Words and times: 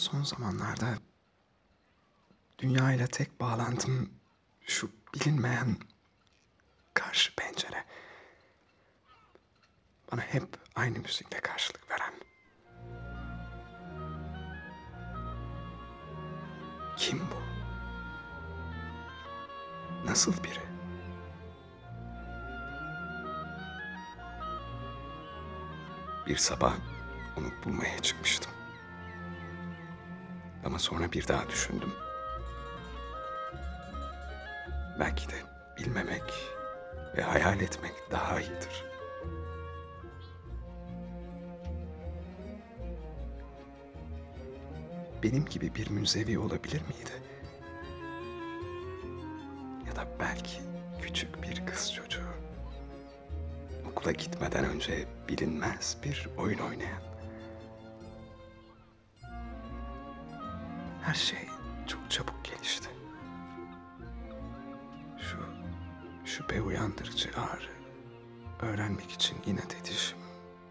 Son 0.00 0.22
zamanlarda 0.22 0.98
dünya 2.58 2.92
ile 2.92 3.06
tek 3.06 3.40
bağlantım 3.40 4.10
şu 4.66 4.90
bilinmeyen 5.14 5.76
karşı 6.94 7.36
pencere. 7.36 7.84
Bana 10.12 10.20
hep 10.20 10.44
aynı 10.74 10.98
müzikle 10.98 11.40
karşılık 11.40 11.90
veren. 11.90 12.14
Kim 16.96 17.20
bu? 17.20 17.40
Nasıl 20.06 20.44
biri? 20.44 20.62
Bir 26.26 26.36
sabah 26.36 26.76
onu 27.36 27.50
bulmaya 27.64 27.98
çıkmıştım. 27.98 28.59
Ama 30.64 30.78
sonra 30.78 31.12
bir 31.12 31.28
daha 31.28 31.48
düşündüm. 31.48 31.92
Belki 35.00 35.28
de 35.28 35.34
bilmemek 35.78 36.32
ve 37.16 37.22
hayal 37.22 37.60
etmek 37.60 37.92
daha 38.10 38.40
iyidir. 38.40 38.84
Benim 45.22 45.44
gibi 45.44 45.74
bir 45.74 45.90
münzevi 45.90 46.38
olabilir 46.38 46.82
miydi? 46.82 47.22
Ya 49.86 49.96
da 49.96 50.06
belki 50.20 50.60
küçük 51.02 51.42
bir 51.42 51.66
kız 51.66 51.94
çocuğu. 51.94 52.26
Okula 53.90 54.12
gitmeden 54.12 54.64
önce 54.64 55.08
bilinmez 55.28 55.96
bir 56.04 56.28
oyun 56.36 56.58
oynayan. 56.58 57.09
Her 61.10 61.14
şey 61.14 61.48
çok 61.86 62.10
çabuk 62.10 62.44
gelişti. 62.44 62.88
Şu 65.18 65.38
şüphe 66.24 66.62
uyandırıcı 66.62 67.30
ağrı, 67.36 67.70
öğrenmek 68.60 69.10
için 69.10 69.36
inat 69.46 69.76
edişim, 69.76 70.18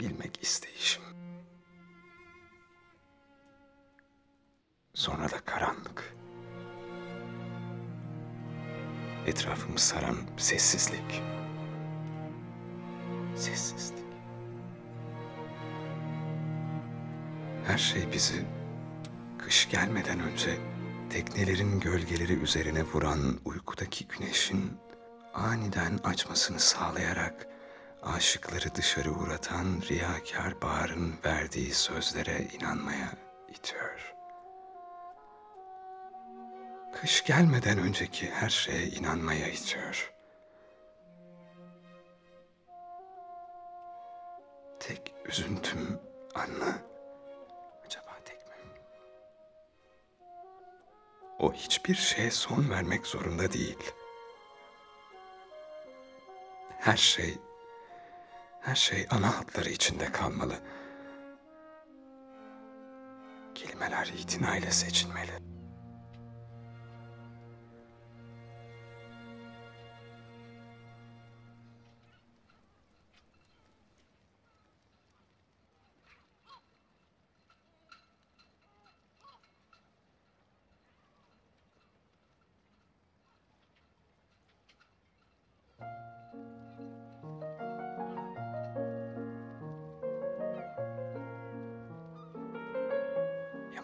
bilmek 0.00 0.42
isteyişim. 0.42 1.02
Sonra 4.94 5.30
da 5.30 5.40
karanlık. 5.44 6.16
Etrafımı 9.26 9.78
saran 9.78 10.16
sessizlik. 10.36 11.22
Sessizlik. 13.36 14.04
Her 17.66 17.78
şey 17.78 18.12
bizi 18.12 18.63
kış 19.44 19.68
gelmeden 19.70 20.20
önce 20.20 20.56
teknelerin 21.10 21.80
gölgeleri 21.80 22.32
üzerine 22.32 22.82
vuran 22.82 23.40
uykudaki 23.44 24.06
güneşin 24.08 24.78
aniden 25.34 25.98
açmasını 26.04 26.60
sağlayarak 26.60 27.46
aşıkları 28.02 28.74
dışarı 28.74 29.10
uğratan 29.12 29.82
riyakar 29.88 30.62
baharın 30.62 31.14
verdiği 31.24 31.74
sözlere 31.74 32.48
inanmaya 32.58 33.12
itiyor. 33.48 34.14
Kış 37.00 37.24
gelmeden 37.24 37.78
önceki 37.78 38.30
her 38.30 38.50
şeye 38.50 38.86
inanmaya 38.86 39.48
itiyor. 39.48 40.12
Tek 44.80 45.14
üzüntüm 45.28 46.00
Anna. 46.34 46.93
O 51.44 51.52
hiçbir 51.52 51.94
şeye 51.94 52.30
son 52.30 52.70
vermek 52.70 53.06
zorunda 53.06 53.52
değil. 53.52 53.78
Her 56.78 56.96
şey, 56.96 57.38
her 58.60 58.74
şey 58.74 59.06
ana 59.10 59.38
hatları 59.38 59.70
içinde 59.70 60.12
kalmalı. 60.12 60.54
Kelimeler 63.54 64.12
itinayla 64.18 64.70
seçilmeli. 64.70 65.53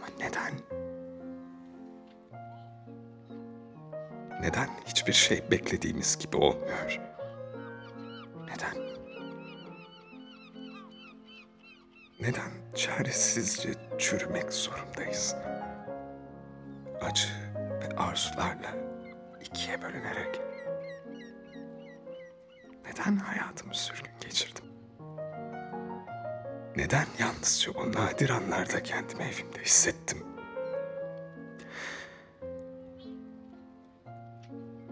Ama 0.00 0.06
neden? 0.18 0.52
Neden 4.40 4.68
hiçbir 4.86 5.12
şey 5.12 5.50
beklediğimiz 5.50 6.18
gibi 6.18 6.36
olmuyor? 6.36 7.00
Neden? 8.48 8.76
Neden 12.20 12.50
çaresizce 12.74 13.70
çürümek 13.98 14.52
zorundayız? 14.52 15.36
Acı 17.00 17.28
ve 17.82 17.96
arzularla 17.96 18.74
ikiye 19.40 19.82
bölünerek. 19.82 20.40
Neden 22.84 23.16
hayatımı 23.16 23.74
sürgün 23.74 24.12
geçirdim? 24.20 24.59
Neden 26.76 27.06
yalnızca 27.18 27.72
o 27.72 27.92
nadir 27.92 28.30
anlarda 28.30 28.82
kendimi 28.82 29.22
evimde 29.22 29.62
hissettim? 29.64 30.18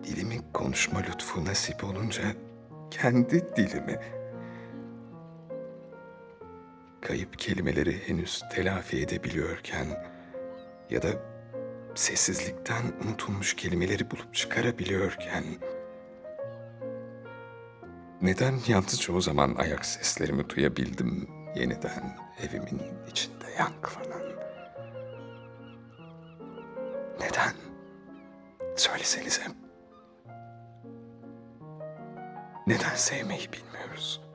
Dilimin 0.04 0.44
konuşma 0.52 0.98
lütfu 0.98 1.44
nasip 1.44 1.84
olunca 1.84 2.22
kendi 2.90 3.56
dilimi 3.56 4.00
kayıp 7.00 7.38
kelimeleri 7.38 8.08
henüz 8.08 8.42
telafi 8.52 9.02
edebiliyorken 9.02 9.86
ya 10.90 11.02
da 11.02 11.08
sessizlikten 11.94 12.82
unutulmuş 13.04 13.56
kelimeleri 13.56 14.10
bulup 14.10 14.34
çıkarabiliyorken 14.34 15.44
neden 18.22 18.54
yalnızca 18.68 19.14
o 19.14 19.20
zaman 19.20 19.54
ayak 19.54 19.86
seslerimi 19.86 20.48
duyabildim 20.48 21.37
yeniden 21.58 22.16
evimin 22.42 22.80
içinde 23.10 23.50
yankılanan? 23.58 24.22
Neden? 27.20 27.54
Söylesenize. 28.76 29.42
Neden 32.66 32.94
sevmeyi 32.94 33.48
bilmiyoruz? 33.52 34.27